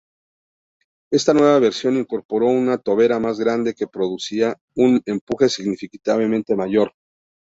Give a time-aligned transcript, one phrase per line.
[1.11, 6.95] Esta nueva versión incorporó una tobera más grande que producía un empuje significativamente mayor.